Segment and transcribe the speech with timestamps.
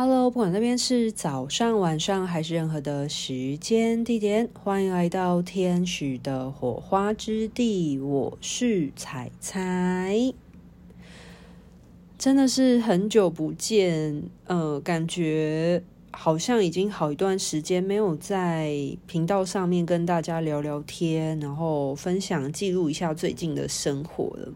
[0.00, 7.98] Hello，不管那边是早上、晚上还是任何的时间地点，欢迎来到天使的火花之地。
[7.98, 10.32] 我是彩彩，
[12.16, 24.54] 真的是很久不见，呃，感觉好像已经好一段时间没有在频道上面跟大家聊聊天，然后分享记录一下最近的生活了。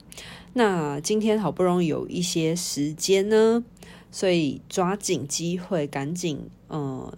[0.53, 3.65] 那今天好不容易有一些时间呢。
[4.13, 7.11] 所以抓紧机会，赶紧嗯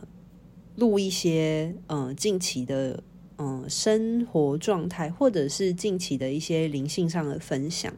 [0.77, 3.03] 录一些嗯近期的
[3.37, 7.93] 嗯生活状态，或者是近期的一些灵性上的分享。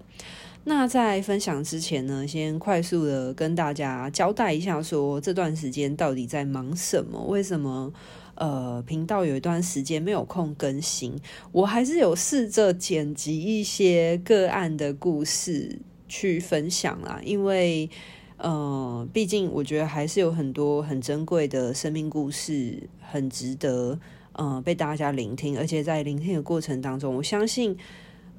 [0.64, 7.22] 那在分享之前呢，先快速的跟大家交代一下，说这段时间到底在忙什么？
[7.28, 7.92] 为什么
[8.34, 11.14] 呃频道有一段时间没有空更新？
[11.52, 15.78] 我还是有试着剪辑一些个案的故事
[16.08, 17.90] 去分享啦，因为。
[18.38, 23.98] 呃，毕竟我觉得还是有很多很珍贵的生命故事，很值得
[24.32, 25.58] 呃被大家聆听。
[25.58, 27.74] 而且在聆听的过程当中，我相信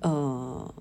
[0.01, 0.71] 呃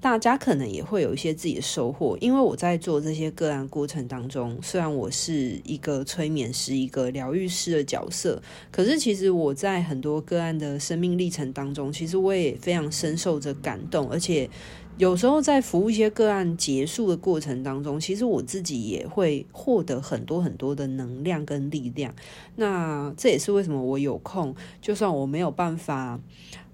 [0.00, 2.16] 大家可能也会有一些自己的收获。
[2.20, 8.40] 因为我在做这些个案过程当中，虽然我是一个催眠师、一个疗愈师的角色，
[8.70, 14.48] 可是其实我在很多个案的生命历程当中，其实我也非常深受着感动，而且。
[14.98, 22.14] 有时候在服务一些个案结束的过程当中，其实我自己也会获得很多很多的能量跟力量。
[22.56, 26.20] 那这也是为什么我有空，就算我没有办法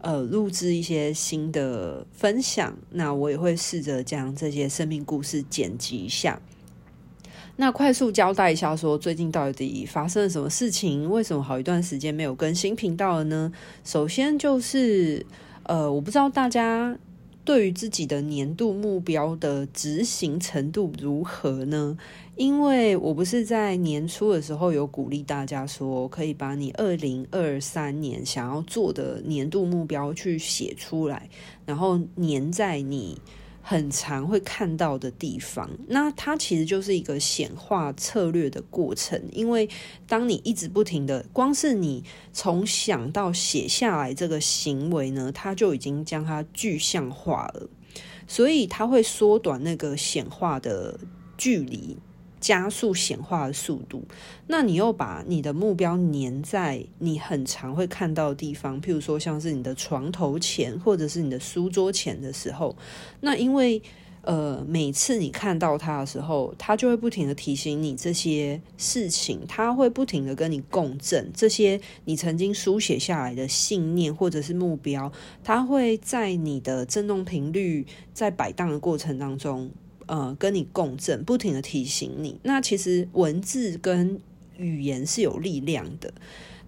[0.01, 6.43] 呃录制一些新的分享，那我也会试着将这些生命故事剪辑一下。
[7.57, 11.09] 那快速交代一下，说最近到底发生了什么事情？
[11.09, 13.53] 为什么好一段时间没有更新频道了呢？
[13.85, 15.25] 首先就是
[15.63, 16.99] 呃，我不知道大家。
[17.49, 21.97] 对于自己的年度目标的执行程度如何呢？
[22.37, 31.31] 因为我不是在年初的时候有鼓励大家说，可以把你二零二三年想要做的年度目标去写出来，
[31.65, 33.19] 然后粘在你。
[33.71, 39.23] 很常会看到的地方，那它其实就是一个显化策略的过程。
[39.31, 39.69] 因为
[40.07, 42.03] 当你一直不停的，光是你
[42.33, 47.69] 从想到写下来这个行为呢，它就已经将它具象化了，
[48.27, 50.99] 所以它会缩短那个显化的
[51.37, 51.99] 距离。
[52.41, 54.03] 加速显化的速度，
[54.47, 62.77] 那你又把你的目标粘在你很常会看到的地方，譬如说像是你的床头前或者是你的书桌前的时候，
[63.21, 63.83] 那因为
[64.23, 75.11] 呃每次你看到它的时候，它就会不停的提醒你这些事情，它会不停的跟你共振，这些你曾经书写下来的信念或者是目标，
[75.43, 79.71] 它会在你的振动频率在摆荡的过程当中。
[80.09, 82.41] 呃，跟你共振，不停的提醒你。
[82.43, 84.21] 那其实文字跟
[84.57, 86.13] 语言是有力量的，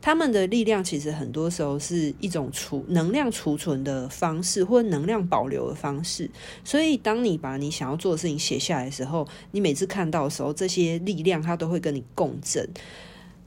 [0.01, 6.31] 他们的力量其实很多时候是一种储能量储存的方式，或能量保留的方式。
[6.65, 12.69] 所以，当你把你想要做的事情写下来的时候，你每次看到的时候，这些力量它都会跟你共振，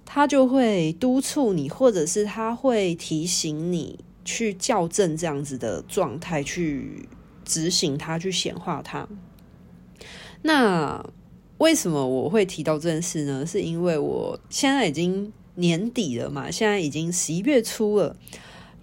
[0.03, 7.07] 它就会督促你，或者是它会提醒你去校正这样子的状态，去
[7.45, 9.07] 执行它，去显化它。
[10.43, 11.03] 那
[11.57, 13.45] 为什么我会提到这件事呢？
[13.45, 18.15] 是因为我现在已经年底了嘛，现在已经十一月初了，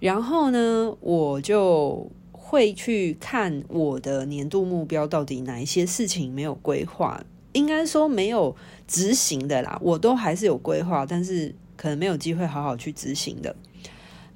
[0.00, 7.22] 然后呢，我就会去看我的年度目标到底哪一些事情没有规划，
[7.52, 8.56] 应该说没有
[8.88, 13.54] 执行的啦，我都还是有规划，但是可能没有机会好好去执行的。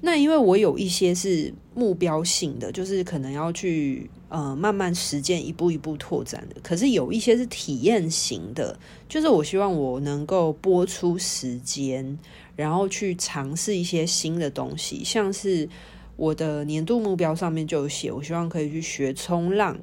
[0.05, 6.61] 那因为我有一些是目标性的，就是可能要去呃慢慢实践，一步一步拓展的。
[6.61, 8.77] 可是有一些是体验型的，
[9.09, 12.19] 就是我希望我能够拨出时间，
[12.55, 15.03] 然后去尝试一些新的东西。
[15.03, 15.67] 像是
[16.15, 19.75] 我的年度目标上面就有写，我希望可以去学冲浪。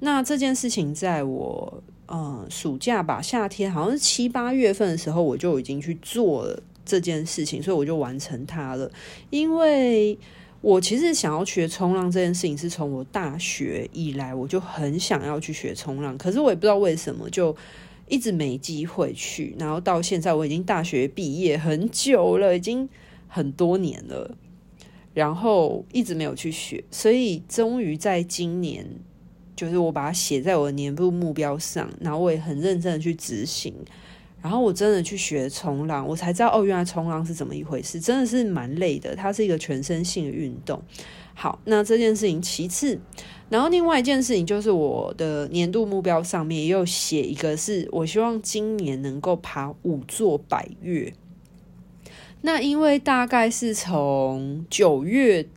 [0.00, 6.62] 那这件事情在我呃暑假吧，夏天好像是七八月份的时候，我就已经去做了。
[6.84, 8.90] 这件事情，所以我就完成它了。
[9.30, 10.18] 因为
[10.60, 17.56] 我其实想要学冲浪这件事情，是从我大学以来我就很想要去学冲浪，可是我也不知道为什么，就
[18.08, 19.56] 一直没机会去。
[19.58, 22.88] 然后到现在，我已经大学毕业很久了，已经
[23.26, 24.36] 很多年了，
[25.14, 28.86] 然后一直没有去学，所以终于在今年，
[29.56, 33.74] 就是我把它写在我的年度目标上，然后我也很认真的去执行。
[34.42, 39.14] 然后我真的去学冲浪，我才知道哦，原来冲浪是怎么一回事，真的是蛮累的。
[39.14, 40.82] 它是一个全身性的运动。
[41.34, 43.00] 好，那这件事情其次，
[43.48, 51.14] 然后另外一件事情就是我的年度目标上面也有写一个，是我希望今年能够爬五座百岳。
[52.42, 55.48] 那因为大概是从九月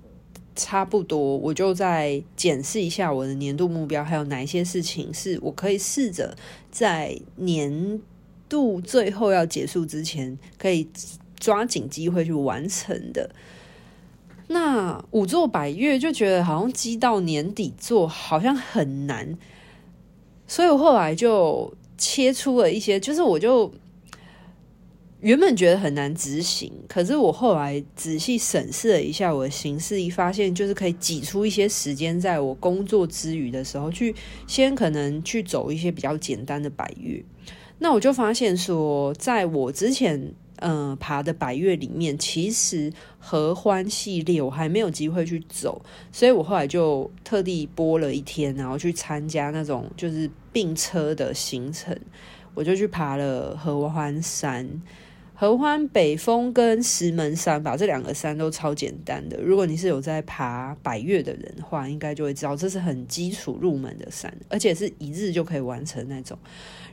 [0.55, 6.37] 差不多，我就在检视一下我的年度目标，还有哪一些事情是我可以试着
[6.71, 7.99] 在年
[8.47, 10.87] 度最后要结束之前，可以
[11.39, 13.29] 抓紧机会去完成的。
[14.47, 19.35] 那五座百月就觉得好像积到年底做好像很难，
[20.47, 23.73] 所以我后来就切出了一些，就是我就
[25.21, 34.13] 原本觉得很难执行，可是我后来仔细审视了一下我的形式，一，发现就是可以挤出一些时间，在我工作之余的时候，去
[34.45, 37.23] 先可能去走一些比较简单的百月。
[37.79, 40.33] 那我就发现说，在我之前。
[40.59, 45.81] 嗯、爬的百岳里面，其实合欢系列我还没有机会去走，
[46.13, 51.93] 所以我后来就特地播了一天，然后去参加那种就是并车的行程，
[52.53, 54.81] 我就去爬了合欢山。
[55.37, 59.37] 合欢北峰跟石门山吧，这两个山都超简单的。
[59.41, 66.39] 如果你是有在爬百岳的人的话，应该就会知道这是很基础入门的山，而且是一日就可以完成那种。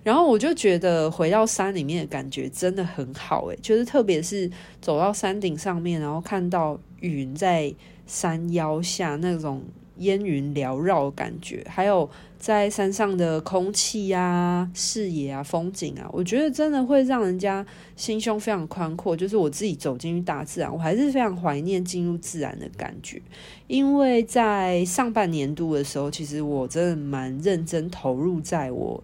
[0.03, 4.51] 然后我就觉得回到山里面的感觉真的很好，诶，就是特别是
[4.81, 7.75] 走到山顶上面，然后看到云在
[8.07, 9.63] 山腰下那种
[9.99, 12.09] 烟云缭绕的感觉，还有。
[12.43, 17.65] 在山上的空气啊、视野啊、风景啊，我觉得真的会让人家
[17.95, 19.17] 心胸非常宽阔。
[19.17, 23.23] 就是我自己走进去大自然，我还是非常怀念进入自然的感觉。
[23.69, 29.01] 因为在上半年度的时候，其实我真的蛮认真投入在我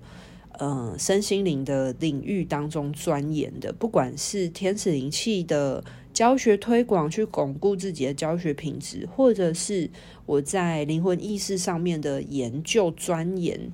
[0.59, 5.85] 嗯、身心灵的领域当中钻研的，不管是天使灵气的。
[6.11, 9.89] 教学推广，去巩固自己的教学品质，或者是
[10.27, 13.73] 我在灵魂意识上面的研究钻研。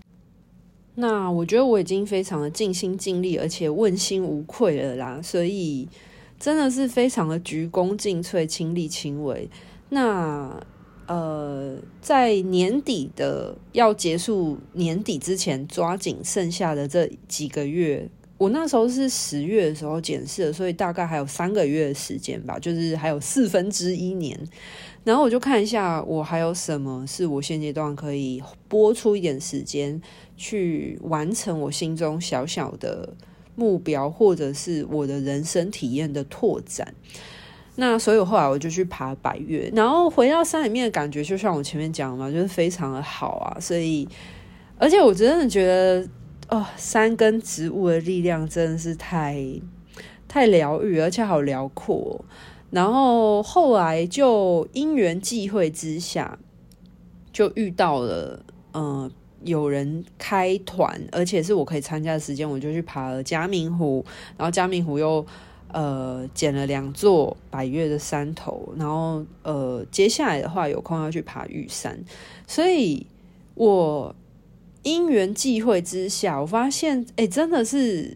[0.96, 5.22] 那我觉得我已经非常的尽心尽力，而且问心无愧了啦。
[5.22, 5.88] 所以
[6.38, 9.48] 真的是非常的鞠躬尽瘁，亲力亲为。
[9.88, 10.62] 那
[11.06, 18.09] 呃，在年底的要结束年底之前，抓紧剩下的这几个月。
[18.37, 24.39] 我那时候是十月的时候检视的，所以大概还有三个月的时间吧，就是还有四分之一年。
[25.05, 30.01] 然后我就看一下，我还有什么是我现阶段可以拨出一点时间
[30.37, 33.15] 去完成我心中小小的
[33.55, 36.93] 目标，或者是我的人生体验的拓展。
[37.76, 43.61] 那所以后来我就去爬百岳，然后回到山里面的感觉，就像我前面讲嘛，就是非常的好啊。
[43.61, 44.09] 所以，
[44.79, 46.09] 而且我真的觉得。
[46.50, 49.43] 哦，山跟植物的力量真的是太
[50.29, 52.23] 太疗愈，而且好辽阔。
[52.71, 56.38] 然后后来就因缘际会之下，
[57.32, 58.44] 就遇到了，
[58.75, 59.11] 嗯、
[59.43, 64.05] 有人开团，而且是我可以参加的时间，我就去爬了嘉明湖。
[64.37, 65.25] 然后嘉明湖又
[65.75, 72.03] 呃捡了两座百越的山头，然后呃接下来的话有空要去爬玉山，
[72.47, 73.06] 所以
[73.55, 74.15] 我。
[74.87, 78.15] 因缘际会之下，我发现，哎、真的是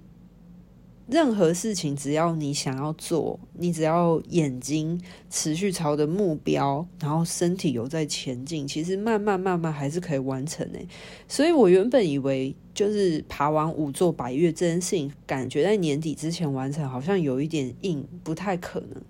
[1.11, 5.01] 任何事情，只要你想要做，你只要眼睛
[5.31, 10.87] 持续朝着目标，然后身体有在前进，其实慢慢慢慢还是可以完成诶。
[11.27, 19.03] 所以我原本以为，就是爬完五座百岳这件事情，感觉在年底之前完成，好像有一点硬，不太可能。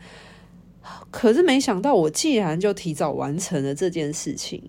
[1.10, 4.62] 可是没想到，我竟然就提早完成了这件事情。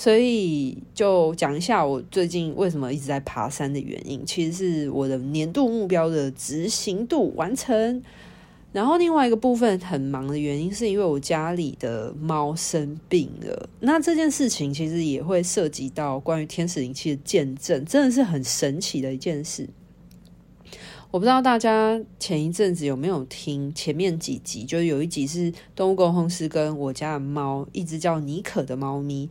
[0.00, 4.52] 所以就讲一下我最近为什么一直在爬山的原因，其实
[4.84, 8.02] 是我的年度目标的执行度完成。
[8.72, 13.68] 然后另外一个部分很忙的原因，是因为我家里的猫生病了。
[13.80, 19.68] 那这件事情其实也会涉及到关于天使灵气的见证，真的是很神奇的一件事。
[21.10, 29.28] 我不知道大家前一阵子有没有听前面几集，就是有一集是动物沟通师跟我家的猫，一只叫妮可的猫咪。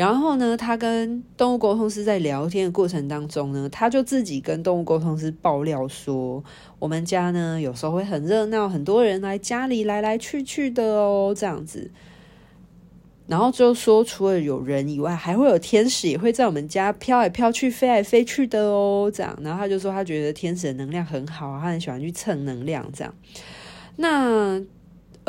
[0.00, 6.42] 然后呢，他跟动物沟通师在聊天的过程当中呢，他就自己跟动物沟通师爆料说，
[6.78, 11.90] 我们家呢有时候会很热闹，很多人来家里来来去去的哦，这样子。
[13.26, 19.38] 然后就说，除了有人以外，还会有天使也会在我们家飘来飘去、飞来飞去的哦，这样。
[19.42, 23.14] 然后他就说，他觉得天使的能量很好，他很喜欢去蹭能量，这样。
[23.96, 24.62] 那。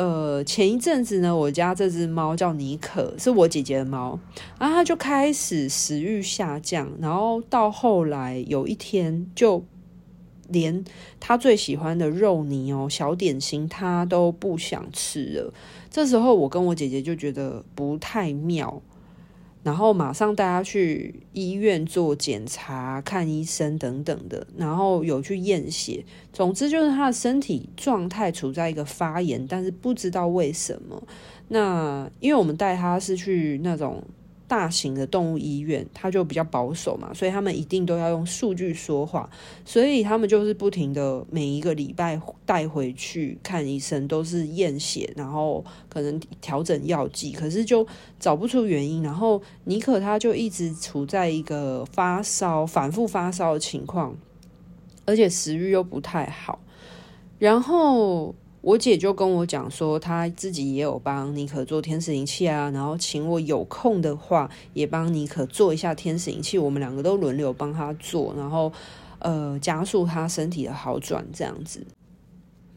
[0.02, 4.18] 呃，前一阵子呢，我家这只猫叫妮可，是我姐姐的猫，
[4.58, 9.64] 然后它就开始食欲下降，然后到后来有一天就
[10.48, 10.84] 连
[11.20, 15.54] 它最喜欢的肉泥哦、小点心，它都不想吃了。
[15.88, 18.82] 这时候，我跟我姐姐就觉得不太妙。
[19.62, 26.04] 然后马上带他去医院做检查、看医生等等的，然后有去验血。
[26.32, 31.02] 总之就是他的身体状态处在一个发炎，但是不知道为什么。
[31.48, 34.02] 那因为我们带他是去那种。
[34.52, 39.26] 大型的动物医院，他就比较保守嘛，所以他们一定都要用数据说话，
[39.64, 47.86] 所以他们就是不停的每一个礼拜带回去看医生，都是验血，然后可能调整药剂，可是就
[48.20, 49.02] 找不出原因。
[49.02, 54.14] 然后尼可他就一直处在一个发烧、反复发烧的情况，
[55.06, 56.60] 而且食欲又不太好，
[57.38, 58.34] 然后。
[58.62, 68.72] 我姐就跟我讲说，她自己也有帮妮可做天使灵气啊，然后请我有空的话也帮妮可做一下天使灵气，我们两个都轮流帮她做，然后
[69.18, 71.84] 呃加速她身体的好转这样子。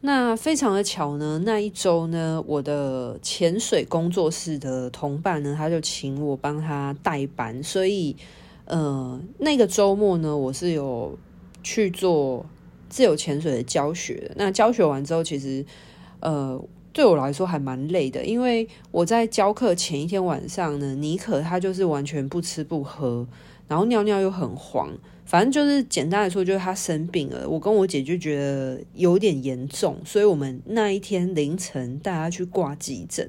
[0.00, 8.16] 那非常的巧呢，那一周呢，我的潜水工作室的同伴呢，他就请我帮他代班，所以
[8.64, 11.16] 呃那个周末呢，我是有
[11.62, 12.44] 去做。
[12.88, 15.64] 自由潜水的教学，那教学完之后，其实
[16.20, 16.62] 呃
[16.92, 23.26] 对我来说还蛮累的，因为我在教课前一天晚上呢，妮可她就是完全不吃不喝，
[23.68, 24.90] 然后尿尿又很黄，
[25.24, 27.46] 反正就是简单来说，就是她生病了。
[27.48, 33.28] 我跟我姐就觉得有点严重，所以我们那一天凌晨带她去挂急诊。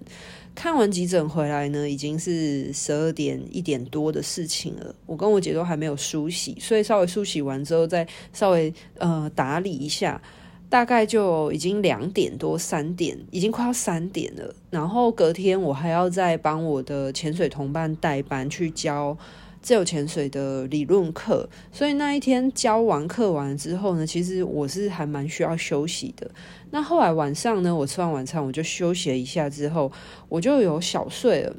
[0.58, 4.96] 看完急诊回来呢，已经是十二点一点多的事情了。
[5.06, 10.20] 我跟我姐都还没有梳洗，所以稍微梳洗完之后，再稍微呃打理一下，
[10.68, 14.52] 大概就已经两点多三点，已经快要三点了。
[14.72, 19.16] 然后隔天我还要再帮我的潜水同伴代班去教。
[19.62, 26.30] 自由潜水的理论课，所以那一天教完课完之后呢，其实我是还蛮需要休息的。
[26.72, 29.92] 那后来晚上呢，我吃完晚餐我就休息了一下，之后
[30.30, 31.56] 我就有小睡了。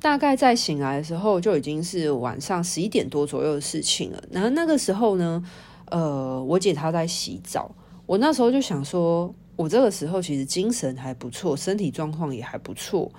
[0.00, 4.22] 大概在醒来的时候，就已经是晚上十一点多左右的事情了。
[4.30, 5.44] 然后那个时候呢，
[5.90, 7.74] 呃，我姐她在洗澡，
[8.06, 13.12] 我那时候就想说，我这个时候其实精神还不错，身体状况也还不错。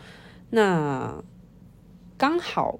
[0.50, 1.24] 那
[2.18, 2.80] 刚好。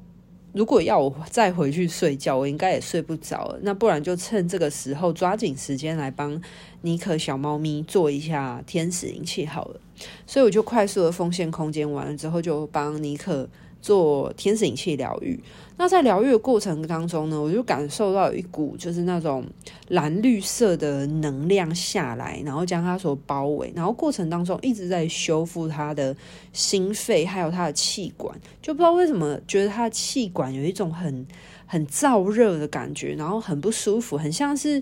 [0.54, 3.60] 如果要我再回去睡觉，我应该也睡不着了。
[3.64, 6.42] 那不然就趁这个时候抓紧时间来帮
[6.82, 9.80] 尼可小猫咪做一下天使灵气好了。
[10.26, 13.50] 所以我就快速的奉献空间完了之后，就帮尼可。
[13.84, 15.38] 做天使引气疗愈，
[15.76, 19.44] 那在疗愈的过程当中呢，我就感受到有一股就是那种
[19.90, 26.16] 蓝绿色的能量下来，然后将它所包围，然后过程当中一直在修复他的
[26.54, 31.28] 心肺，还有他的气管，就不知道为什么觉得他的气管有一种很
[31.66, 34.82] 很燥热的感觉，然后很不舒服，很像是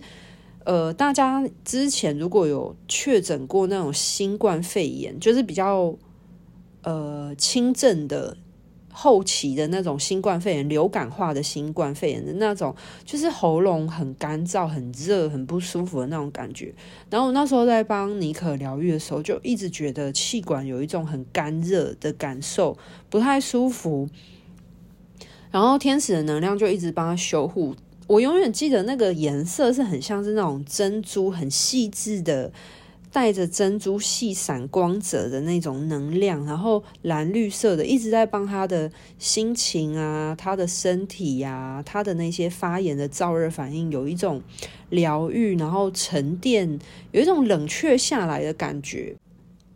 [0.63, 5.91] 呃，大家之前如果有确诊过那种新冠肺炎，就是比较
[6.83, 8.37] 呃轻症的。
[8.91, 16.73] 后期的那种新冠肺炎，流感化的新冠肺炎的那种，就是喉咙很干燥、很热、很不舒服的那种感觉。
[17.09, 22.77] 然后我那时候在帮妮可疗愈的时候，就一直觉得气管有一种很干热的感受，
[23.09, 24.09] 不太舒服。
[25.51, 27.75] 然后天使的能量就一直帮他修护。
[28.07, 32.51] 我永远记得那个颜色是很像是那种珍珠，很细致的。
[33.11, 38.89] 带着珍珠细闪光泽的那种能量，然后蓝绿色的，一直在帮他的
[39.19, 44.41] 心情啊，他的身体呀、啊，他的那些发炎的燥热反应，有一种
[44.89, 46.79] 疗愈，然后沉淀，
[47.11, 49.13] 有一种冷却下来的感觉。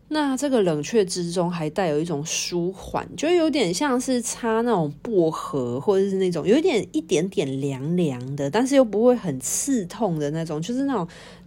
[0.08, 11.06] 那这个冷却之中，还带有一种舒缓，就有点像是擦那种薄荷，或者是那种有一点一点点凉凉的，但是又不会很刺痛的那种，就是那种。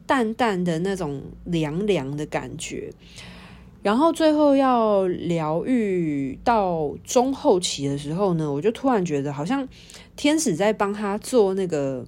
[0.09, 2.91] 淡淡的那种凉凉的感觉，
[3.83, 9.69] 然后最后要疗愈到中后期的时候呢，我就突然觉得好像
[10.17, 12.07] 天使在帮他做那个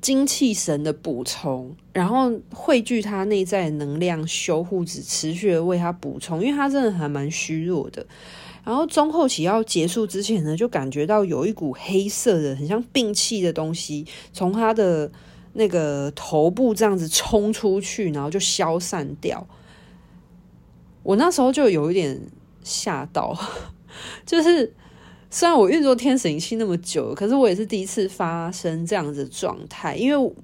[0.00, 8.06] 精气神的补充，然后汇聚他内在能量，修护子持续的为他补充，因为他真的还蛮虚弱的。
[8.64, 15.12] 然后中后期要结束之前呢，就感觉到有一股黑色的、很像病气的东西从他的。
[15.56, 19.46] 那个头部这样子冲出去，然后就消散掉。
[21.02, 22.20] 我那时候就有一点
[22.62, 23.36] 吓到，
[24.26, 24.74] 就是
[25.30, 30.34] 虽然我运作天使仪器那么久，可是我也是第一次发生这样子的状态，因为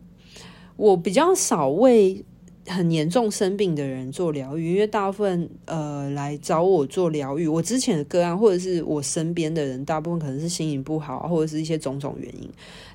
[0.76, 2.24] 我比较少为
[2.66, 12.48] 很严重生病的人做疗愈，因为大部分呃来找我做疗愈，我之前的个案或者是我身边的人，大部分可能是心情不好，或者是一些种种原因。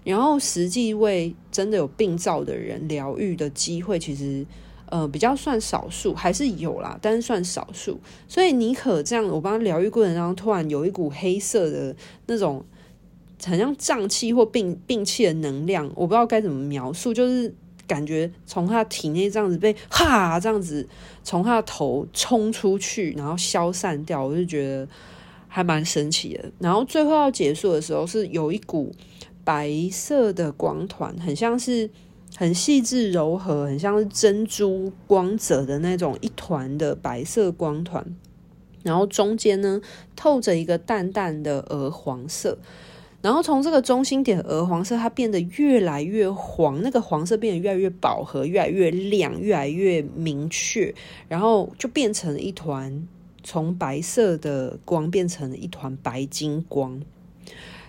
[0.05, 4.45] 然后实际为真的有病灶的人疗愈的机会，其实
[4.85, 7.99] 呃比较算少数，还是有啦，但是算少数。
[8.25, 11.93] 所以妮可这样，我帮他疗愈过程当中，突然有一股黑色的
[12.27, 12.63] 那种，
[13.43, 17.53] 很像胀气或病病气的能量，我不知道该怎么描述，就是。
[17.87, 20.87] 感觉从他体内这样子被哈这样子
[21.23, 24.87] 从他的头冲出去，然后消散掉，我就觉得
[25.47, 26.51] 还蛮神奇的。
[26.59, 28.93] 然后最后要结束的时候，是有一股
[29.43, 31.89] 白色的光团，很像是
[32.35, 38.05] 很细致柔和，很像是珍珠光泽的那种一团的白色光团，
[38.83, 39.81] 然后中间呢
[40.15, 42.57] 透着一个淡淡的鹅黄色。
[43.21, 50.93] 然后从这个中心点鹅黄色，它变得越来越黄，那个黄色变得越来越饱和，越来越亮，越来越明确，
[51.27, 53.07] 然后就变成一团
[53.43, 57.01] 从白色的光变成了一团白金光，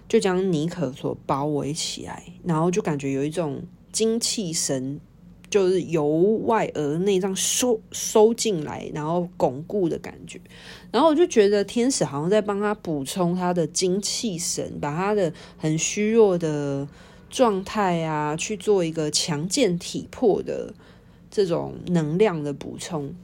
[0.09, 5.01] 就将尼克所包围起来，然后就感觉有一种精气神。
[5.51, 6.07] 就是由
[6.45, 10.41] 外而内这样收收进来，然后巩固的感觉。
[10.91, 16.87] 然后我就觉得天使好像在帮他补充他的精气神，把他的很虚弱的
[17.31, 20.73] 状态啊，去做一个强健体魄的
[21.31, 23.15] 这种能量的补充。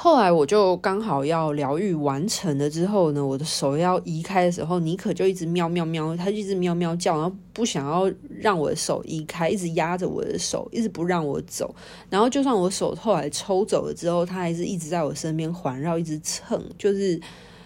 [0.00, 11.74] 后来我就刚好要疗愈完成了之后呢，我的手要移开的时候，妮可就一直喵喵喵，他一直喵喵叫，然后不想要让我的手移开，一直压着我的手，一直不让我走。
[12.08, 17.20] 然后就算我手后来抽走了之后，他还是一直在我身边环绕，一直蹭，就是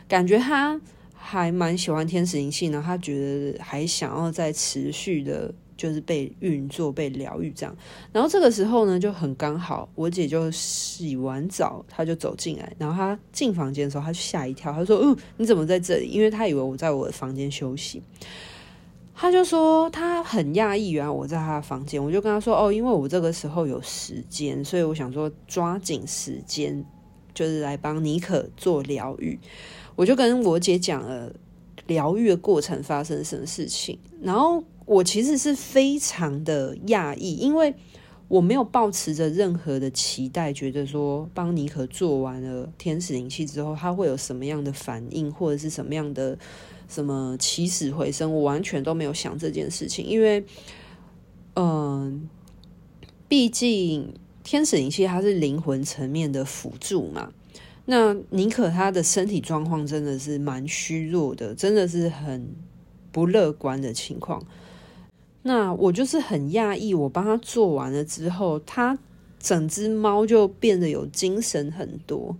[0.09, 0.81] 感觉他
[1.13, 5.53] 还蛮喜欢天使灵气呢，他觉得还想要再持续的。
[5.83, 7.77] 就是被运作、被疗愈这样，
[8.13, 18.01] 然后这个时候呢，就很刚好，我姐就洗完澡，她就走进来，然后她进房间的时候，她就吓一跳，她说：“嗯，你怎么在这里？”因为她以为我在我的房间休息，
[19.13, 22.01] 她就说她很讶异，原来我在她的房间。
[22.01, 26.85] 我就跟她说：“哦，因为我这个时候有时间，所以我想说抓紧时间，
[27.35, 29.37] 就是来帮妮可做疗愈。”
[29.97, 31.33] 我就跟我姐讲了
[31.89, 34.63] 疗愈的过程发生什么事情，然后。
[34.93, 37.75] 我其实是非常的讶异，因为
[38.29, 46.39] 我没有抱持着任何的期待，觉得说帮妮可做完了天使灵气之后，他会有什么样的反应，或者是什么样的
[46.89, 50.45] 什么起死回生，我完全都没有想这件事情，因为，
[51.55, 52.21] 嗯、呃，
[53.29, 57.33] 毕竟天使灵气它是灵魂层面的辅助嘛，
[57.85, 62.55] 那妮可她的身体状况真的是蛮虚弱的，真的是很
[63.11, 64.43] 不乐观的情况。
[65.43, 68.97] 那我就是很讶异，我帮他做完了之后，他
[69.41, 72.37] 整只猫就变得有精神很多，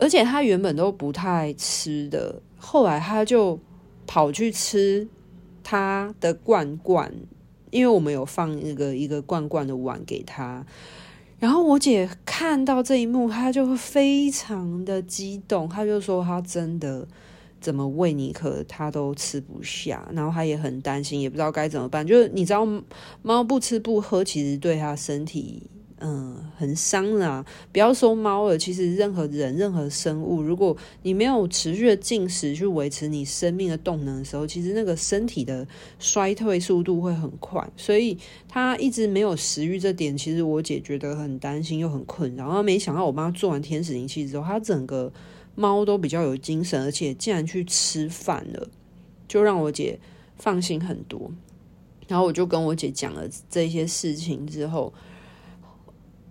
[0.00, 3.58] 而且他原本都不太吃的，后来他就
[4.06, 5.06] 跑去吃
[5.62, 7.12] 他的罐罐，
[7.70, 10.64] 因为我们有放那个一个罐罐的碗给他，
[11.38, 17.06] 然后我姐看到这一幕，她就会非常的激动，她就说她真的。
[17.64, 22.06] 怎么喂妮可，他都吃不下，然后他也很担心，也不知道该怎么办。
[22.06, 22.68] 就是你知道，
[23.22, 25.62] 猫不吃不喝，其实对他身体，
[26.00, 27.42] 嗯，很伤啦。
[27.72, 35.66] 不要说猫了，其实任何人、任何生物，如果你没有持续的进食去维持你生命的动能的时候，其实那个身体的
[35.98, 37.66] 衰退速度会很快。
[37.78, 42.44] 所以他一直没有食欲，这点其实我姐觉得很担心又很困扰。
[42.44, 45.10] 然后没想到我妈做完天使灵气之后，他整个。
[45.54, 48.68] 猫都比较有精神，而且竟然去吃饭了，
[49.28, 49.98] 就让我姐
[50.36, 51.30] 放心很多。
[52.08, 54.92] 然后我就跟我姐讲了这些事情之后，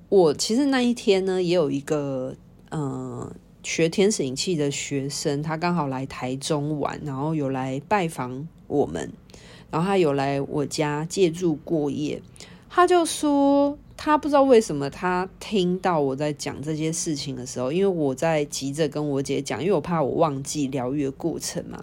[0.09, 2.36] 我其实那一天呢，也有一个
[2.69, 9.12] 嗯、呃、学天使引气的学生，他刚好来台中玩，然后有来拜访我们，
[9.71, 12.21] 然后他有来我家借住过夜，
[12.69, 13.77] 他就说。
[14.05, 21.81] 他不知道为什么，他听到我在讲这些事情的时候，因为我在急着跟我姐讲，因为我怕我忘记疗愈的过程嘛。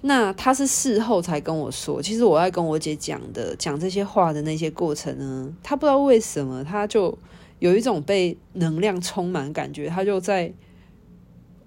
[0.00, 7.18] 那他是事后才跟我说，其实我在跟我姐讲的讲这些话的那些过程呢，他不知道为什么，他就
[7.58, 10.50] 有一种被能量充满感觉，他就在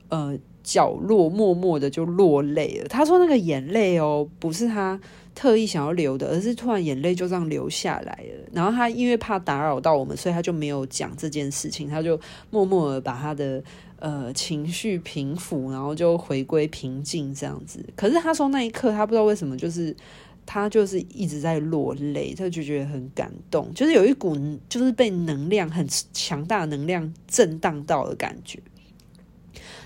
[0.09, 2.87] 呃角落默默的就落泪了。
[2.87, 4.99] 他说那个眼泪哦，不是他。
[5.37, 8.49] 特意想要流的，而是突然眼泪就这样流下来了。
[8.51, 12.19] 然后他因为怕打扰到我们，所以他就没有讲这件事情，他就
[12.49, 13.63] 默默的把他的
[13.99, 17.85] 呃情绪平复，然后就回归平静这样子。
[17.95, 19.95] 可是他说那一刻，他不知道为什么，就是
[20.43, 24.35] 他就是一直在落泪，他就觉得很感动，就是有一股
[24.67, 28.57] 就是被能量很强大的能量震荡到的感觉。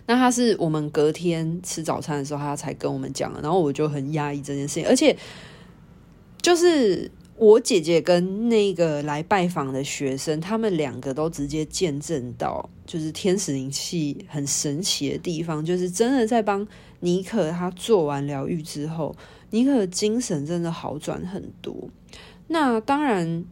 [0.05, 5.15] 那他是我们隔天吃早餐的时候，他才跟我们讲，然后我就很压抑这件事情，而且
[6.41, 7.11] 就是。
[7.37, 16.67] 我姐姐跟那个来拜访的学生，他们两个都直接见证到，就是天使灵气很神奇的地方，就是真的在帮
[16.99, 19.15] 妮可他做完疗愈之后，
[19.49, 21.75] 妮可的精神真的好转很多。
[22.47, 23.43] 那当然，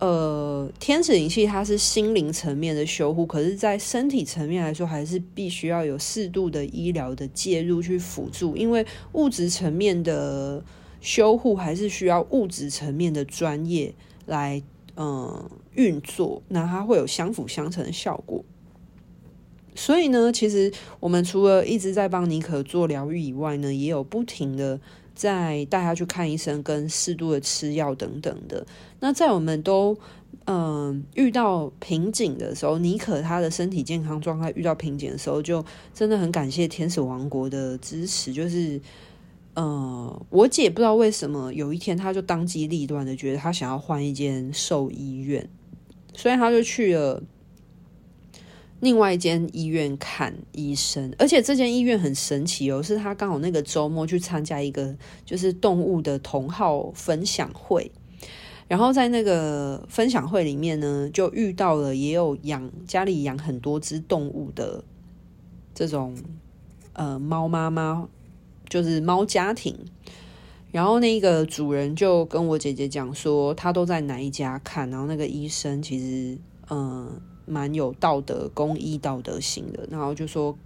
[0.00, 10.64] 呃，天使灵气它是心灵层面的修护，可是，在身体层面来说，还是必须要有适度的医疗的介入去辅助，因为物质层面的。
[11.02, 13.94] 修护还是需要物质层面的专业
[14.26, 14.62] 来
[14.96, 18.44] 嗯运作，那它会有相辅相成的效果。
[19.74, 24.78] 所以呢，其实我们除了一直在帮妮可做疗愈以外呢，也有不停的
[25.20, 28.66] 在带他去看医生，跟适度的吃药等等的。
[29.00, 29.94] 那在我们都
[30.46, 38.80] 嗯遇到瓶颈的时候，妮可他的身体健康状态遇到瓶颈的时候，就真的很感谢天使王国的支持，就是。
[39.54, 45.46] 呃，我姐不知道为什么有一天，她就当机立断的觉得她想要换一间兽医院，
[46.14, 47.20] 所以她就去了
[48.80, 51.14] 另外一间医院看医生。
[51.18, 57.90] 而且这间医院很神奇哦，是他刚好那个周末去参加一个就是动物的同好分享会，
[58.66, 64.82] 然后在那个分享会里面呢，就遇到了也有养家里养很多只动物的
[65.74, 66.16] 这种
[66.94, 68.08] 呃猫妈妈。
[68.68, 69.76] 就是猫家庭，
[70.70, 76.38] 然后那个主人就跟我姐姐讲说，他都在哪一家看，然后那个医生其实
[76.70, 80.56] 嗯蛮有道德、公益道德心的，然后就说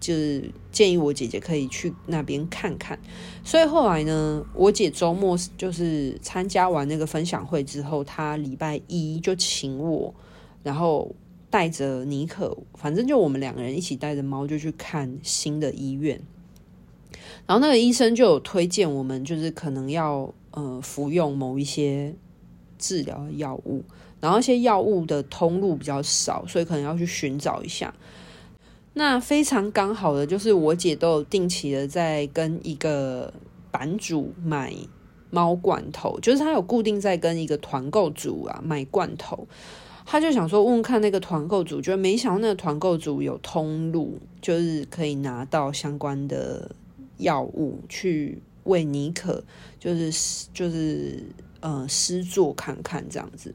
[0.00, 2.98] 就是建议我姐姐可以去那边看看。
[3.44, 10.14] 所以后来呢，我姐周末就是参加完那个分享会之后，她礼拜一就请我，
[10.62, 11.14] 然后
[11.50, 16.20] 带着尼可，反正就我们两个人一起带着猫就去看新的医院。
[17.46, 22.14] 然后那个医生就有推荐我们，就是可能要呃服用某一些
[22.78, 23.82] 治疗药物，
[24.20, 27.92] 然后一些药物的通路比较少，所以可能要去寻找一下。
[28.92, 33.32] 那非常刚好的就是我姐都有定期的在跟一个
[33.70, 34.74] 版主买
[35.30, 39.48] 猫罐头，就是她有固定在跟一个团购组啊买罐头，
[40.04, 46.70] 她就想说问问看那个团购组，就没想到那个团购组有通路，就是可以拿到相关的。
[47.20, 49.44] 药物去为尼可，
[49.78, 51.22] 就是就是
[51.60, 53.54] 呃施做看看这样子，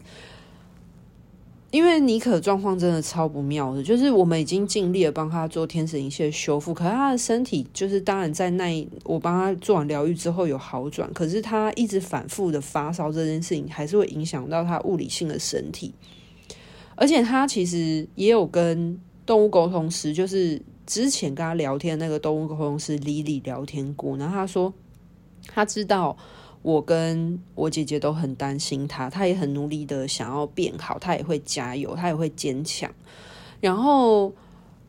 [1.76, 15.94] 因为妮可状况真的超不妙的，就是我们已经尽力了帮他做天使灵气的修复，可是他的身体就是当然在那一我帮他做完疗愈之后有好转，可是他一直反复的发烧这件事情还是会影响到他物理性的身体，
[16.96, 20.62] 而且他其实也有跟动物沟通师就是。
[20.88, 24.72] 之前跟他聊天那个动物沟通师 Lily 聊天过，然后他说
[25.48, 26.16] 他知道
[26.66, 32.92] 我跟我姐姐都很担心他，他也很努力的想要变好，他也会加油，他也会坚强。
[33.62, 34.34] 然后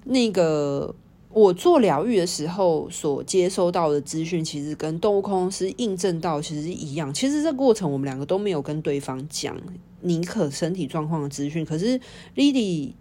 [0.05, 0.95] 那个
[1.29, 7.13] 我做疗愈的时候所接收到的资讯，其实跟动物沟通师印证到其实一样。
[7.13, 9.55] 其实这过程我们两个都没有跟对方讲
[10.01, 12.01] 宁可身体状况的资讯，可是
[12.35, 12.93] Lily。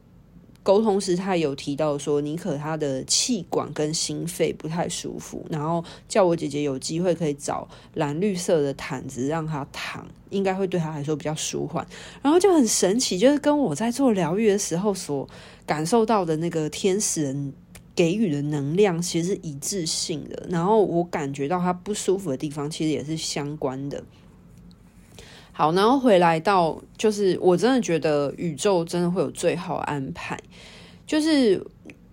[0.66, 11.86] 沟通时，他有提到说，妮可他的气管跟心肺不太舒服，然后叫我姐姐有机会可以找蓝绿色的毯子让他躺，应该会对他来说比较舒缓。
[12.24, 15.30] 然后就很神奇，就是跟我在做疗愈的时候所
[15.68, 17.54] 感受到的那个天使人
[17.96, 20.48] 给予的能量，其实是一致性的。
[20.50, 24.04] 然后我感觉到他不舒服的地方，其实也是相关的。
[25.58, 30.38] 好，然后回来到，就是我真的觉得宇宙真的会有最好安排，
[31.08, 31.66] 就是。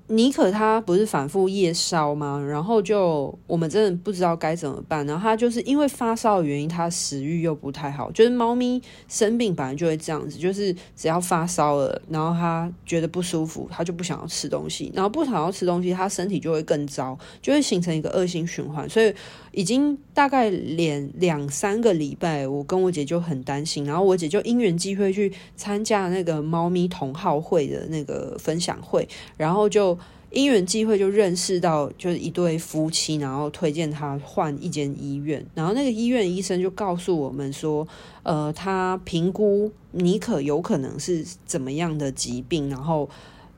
[0.08, 2.38] 妮可他不是反复夜烧吗？
[2.46, 5.06] 然后就我们真的不知道该怎么办。
[5.06, 8.10] 然后他就是因为发烧的原因，他食欲又不太好。
[8.10, 14.92] 就是猫咪生病本来就会这样子，就是只要发烧了，然后他觉得不舒服，他就不想要吃东西。
[14.92, 18.86] 然后不想要吃东西，他身体就会更糟，就会形成一个恶性循环。
[18.90, 19.14] 所以
[19.52, 23.84] 已经大概连两三个礼拜，我跟我姐就很担心。
[23.84, 29.96] 然后我姐就因缘际会去参加那个猫咪同好会的那个分享会，然后就。
[30.34, 37.86] 因缘际会就认识到，就是一对夫妻，然后推荐他换一间医院，然后那个医院医生就告诉我们说，
[38.22, 43.06] 呃，他评估妮可有可能是怎么样的疾病，然后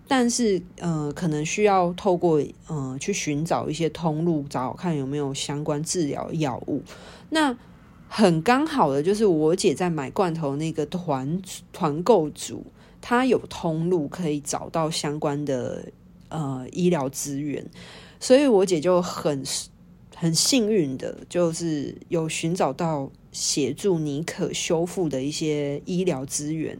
[0.07, 6.83] 但是呃，可能需要透过呃去寻找一些通路，找看有没有相关治疗药物。
[7.31, 7.57] 那
[8.09, 11.41] 很刚好的就是我姐在买罐头那个团
[11.73, 12.65] 团购组，
[13.01, 15.87] 她有通路可以找到相关的
[16.29, 17.65] 呃医疗资源，
[18.21, 19.43] 所以我姐就很
[20.15, 26.79] 很幸运的，就是有寻找到协助你可修复的一些医疗资源。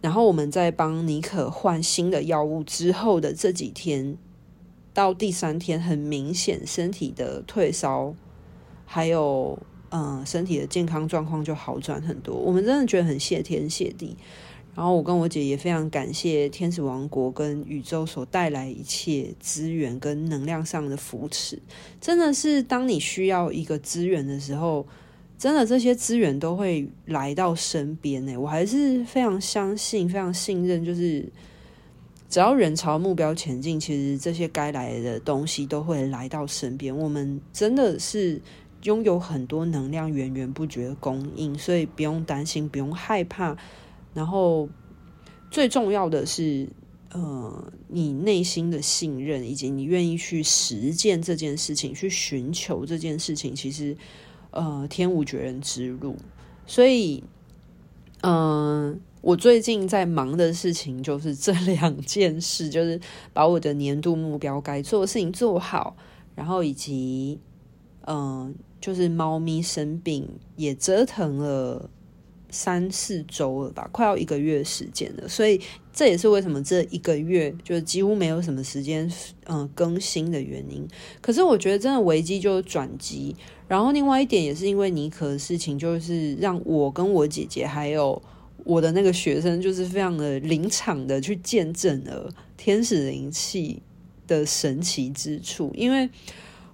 [0.00, 4.16] 然后我们在帮妮可换新的药物之后的这几天，
[4.94, 8.14] 到第三天，很明显身体的退烧，
[8.86, 9.58] 还有
[9.90, 12.36] 嗯身体的健康状况就好转很多。
[12.36, 14.16] 我们真的觉得很谢天谢地。
[14.76, 21.58] 然后我跟我姐也非常感谢天使王国跟宇宙所带来一切资源跟能量上的扶持。
[22.00, 24.86] 真的是当你需要一个资源的时候。
[25.38, 28.36] 真的，这些资源都会来到身边呢。
[28.36, 31.24] 我还是非常相信、非常信任，就是
[32.28, 36.96] 只要人朝目标前进，其实这些该来的东西都会来到身边。
[36.96, 38.42] 我们真的是
[38.82, 43.56] 拥有很多能量，源源不绝的供应，所以不用担心，不用害怕。
[44.12, 44.68] 然后
[45.52, 46.68] 最重要的是，
[47.12, 53.96] 呃，你内心的信任，以及你愿意去实践这件事情，去寻求这件事情，其实。
[54.58, 56.16] 呃，天无绝人之路，
[56.66, 57.22] 所以，
[58.22, 63.00] 嗯、我最近在忙的事情就是这两件事，就是
[63.32, 65.96] 把我的年度目标该做的事情做好，
[66.34, 67.38] 然后以及，
[68.08, 71.88] 嗯、就是猫咪生病也折腾了。
[72.50, 75.60] 三四周了吧，快要一个月时间了，所以
[75.92, 79.06] 这也是为什么这一个月就几乎没有什么时间
[79.44, 80.88] 嗯、更新的原因。
[81.20, 83.36] 可是我觉得真的危机就是转机，
[83.68, 88.20] 然后另外一点也是因为妮可的事情，就是让我跟我姐姐还有
[88.64, 93.80] 我的那个学生，就是非常的临场的去见证了天使灵气
[94.26, 96.10] 的神奇之处，因为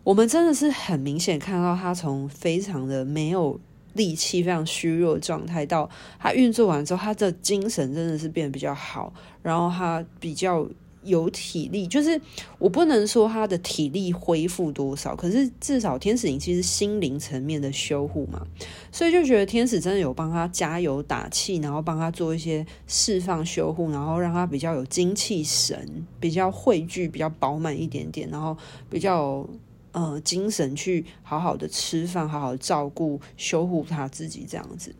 [0.02, 3.60] 我们真的是很明显看到他从非常的没有。
[3.94, 10.68] 力气非常虚弱的状态，到他运作完之后，他的精神真的是变得比较好，然后他比较
[11.04, 11.86] 有体力。
[11.86, 12.20] 就是
[12.58, 18.46] 我不能说他的体力恢复多少，可是至少天使灵气是心灵层面的修护嘛，
[18.90, 28.56] 所以就觉得天使真的有帮他加油打气，然后帮他做一些释放修护，然后让他比较有精气神，比较汇聚，比较饱满一点点，然后
[28.90, 29.48] 比较。
[29.96, 34.92] 呃，精神去好好的吃饭，好好照顾、修护他自己这样子。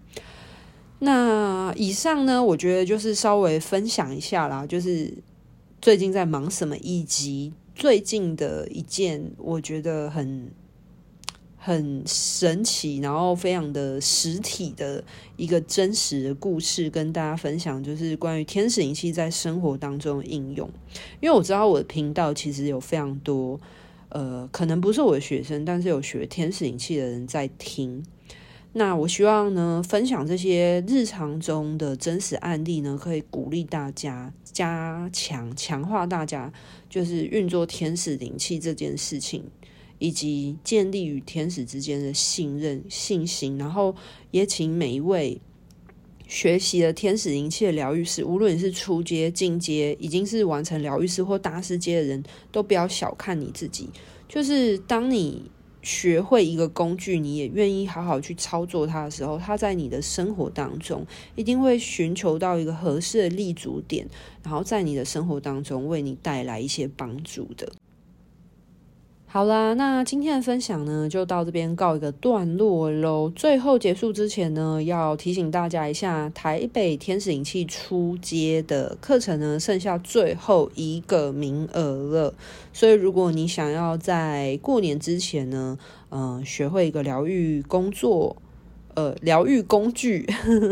[1.01, 5.13] 那以上呢，我觉得就是稍微分享一下啦，就是
[5.85, 10.51] 最近在忙什么，以及最近的一件我觉得很
[11.59, 15.05] 很神奇，然后非常的实体的
[15.37, 20.67] 一个真实的故事，跟大家分享，就是关于天使灵气在生活当中的应用。
[21.21, 23.61] 因为我知道我的频道其实有非常多。
[24.09, 28.03] 呃，可能不是我的学生，但是有学天使灵气的人在听。
[28.75, 36.53] 那我希望呢，分享这些日常中的真实案例呢，可以鼓励大家加强、强化大家
[36.91, 39.45] 就是运作天使灵气这件事情，
[39.99, 43.57] 以及建立与天使之间的信任、信心。
[43.57, 43.95] 然后
[44.31, 45.41] 也请每一位。
[46.27, 53.91] 学习了天使灵气的疗愈师，无论你是初阶、进阶，已经是完成疗愈师或大师阶的人，都不要小看你自己。
[54.27, 55.51] 就是当你
[55.85, 64.09] 学会一个工具，你也愿意好好去操作它的时候，它在你的生活当中一定会寻求到一个合适的立足点，
[64.43, 67.71] 然后在你的生活当中为你带来一些帮助的。
[69.35, 73.29] 好啦，那今天的分享呢，就到这边告一个段落喽。
[73.35, 81.81] 最后结束之前呢，要提醒大家一下，台北天使灵气出街的课程呢，剩下最后一个名额
[82.13, 82.35] 了。
[82.73, 85.77] 所以，如果你想要在过年之前呢，
[86.11, 88.37] 嗯、呃，学会一个疗愈工作，
[88.95, 90.25] 呃，疗愈工具，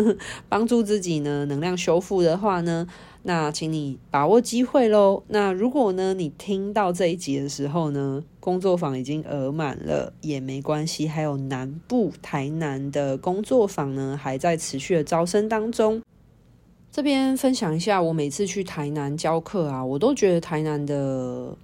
[0.49, 2.87] 帮助自己呢，能量修复的话呢，
[3.25, 5.23] 那请你把握机会喽。
[5.29, 11.07] 那如果呢，你听到这一集的时候呢，工作坊已经额满了，也没关系。
[11.07, 16.03] 还有南部台南的工作坊呢，还在持续的招生当中。
[16.91, 21.57] 这边分享一下，我每次去台南教课啊，我都觉得台南的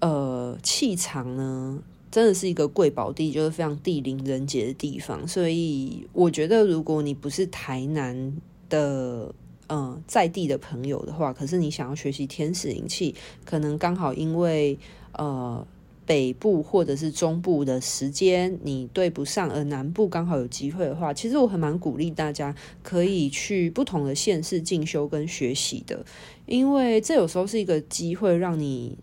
[0.00, 5.26] 呃气场呢，真的是一个贵宝地，就是非常地灵人杰的地方。
[5.26, 8.36] 所以我觉得，如果你不是台南
[8.68, 9.34] 的
[9.68, 14.78] 嗯、在地的朋友的话，可是你想要学习天使灵气，可能刚好因为
[15.12, 15.66] 呃。
[16.06, 26.06] 北部或者是中部的时间你对不上，而南部刚好有机会的话，其实我很蛮鼓励大家可以去不同的县市进修跟学习的，
[26.46, 28.96] 因为这有时候是一个机会，让你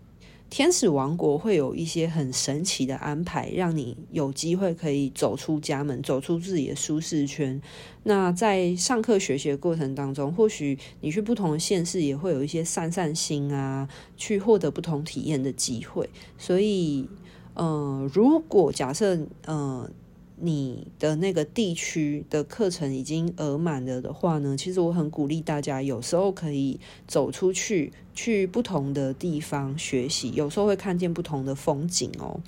[0.56, 7.60] 天使王国会有一些很神奇的安排，让你有机会可以走出家门，走出自己的舒适圈。
[8.04, 16.08] 那在上课学习的过程当中，或许你去不同的县市，也会有一些散散心啊，去获得不同体验的机会。
[16.38, 17.08] 所以，
[17.54, 19.90] 呃，如果假设，呃。
[20.36, 32.40] 你的那个地区的课程已经额满了的话呢，其实我很鼓励大家，有时候可以走出去，去不同的地方学习，有时候会看见不同的风景哦。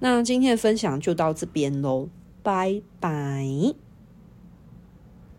[0.00, 2.08] 那今天的分享就到这边喽，
[2.42, 3.89] 拜拜。